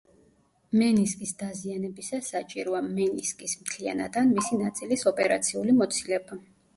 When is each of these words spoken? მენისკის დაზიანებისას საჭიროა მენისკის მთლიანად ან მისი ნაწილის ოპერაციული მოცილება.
მენისკის 0.79 1.33
დაზიანებისას 1.41 2.29
საჭიროა 2.33 2.81
მენისკის 2.85 3.53
მთლიანად 3.65 4.17
ან 4.23 4.31
მისი 4.39 4.59
ნაწილის 4.63 5.05
ოპერაციული 5.13 5.77
მოცილება. 5.83 6.39